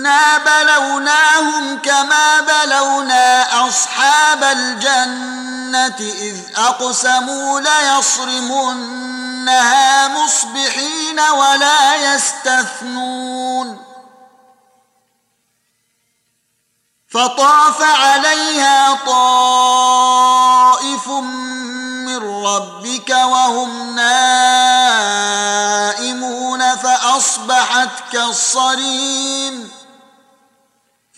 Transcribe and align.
إنا 0.00 0.38
بلوناهم 0.38 1.78
كما 1.78 2.40
بلونا 2.40 3.68
أصحاب 3.68 4.44
الجنة 4.44 5.96
إذ 5.98 6.36
أقسموا 6.56 7.60
ليصرمنها 7.60 8.88
مصبحين 10.08 11.20
ولا 11.20 12.14
يستثنون 12.14 13.84
فطاف 17.08 17.82
عليها 17.82 18.94
طائف 19.06 20.28
من 21.08 22.44
ربك 22.46 23.10
وهم 23.10 23.94
نائمون 23.96 24.80
فأصبحت 26.76 27.90
كالصريم 28.12 29.79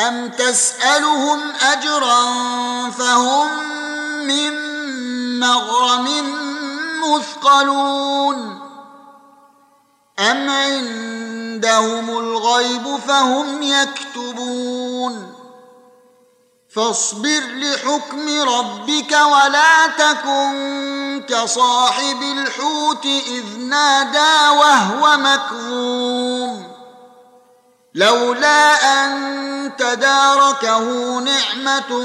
ام 0.00 0.28
تسالهم 0.28 1.40
اجرا 1.72 2.24
فهم 2.90 3.48
من 4.26 4.54
مغرم 5.40 6.08
مثقلون 7.04 8.60
ام 10.18 10.50
عندهم 10.50 12.10
الغيب 12.18 12.96
فهم 13.08 13.62
يكتبون 13.62 15.34
فاصبر 16.74 17.42
لحكم 17.54 18.28
ربك 18.48 19.12
ولا 19.12 19.86
تكن 19.86 21.24
كصاحب 21.28 22.22
الحوت 22.22 23.06
اذ 23.06 23.58
نادى 23.58 24.48
وهو 24.58 25.16
مكظوم 25.16 26.73
لولا 27.94 29.04
أن 29.04 29.72
تداركه 29.78 31.18
نعمة 31.18 31.98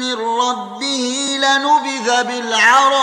من 0.00 0.14
ربه 0.14 1.38
لنبذ 1.40 2.22
بالعراء 2.22 2.98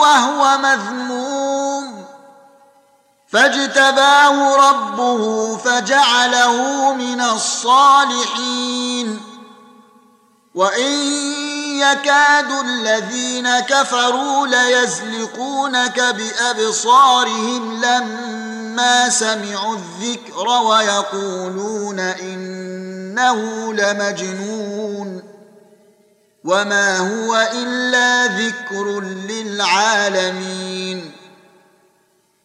وهو 0.00 0.58
مذموم. 0.58 2.04
فاجتباه 3.32 4.56
ربه 4.70 5.56
فجعله 5.56 6.94
من 6.94 7.20
الصالحين. 7.20 9.22
وإن 10.54 10.92
يكاد 11.78 12.50
الذين 12.50 13.60
كفروا 13.60 14.46
ليزلقونك 14.46 16.00
بأبصارهم 16.00 17.80
لما 18.78 19.08
سمعوا 19.08 19.76
الذكر 19.76 20.48
ويقولون 20.48 22.00
انه 22.00 23.72
لمجنون 23.74 25.22
وما 26.44 26.98
هو 26.98 27.48
الا 27.52 28.26
ذكر 28.26 29.00
للعالمين 29.30 31.12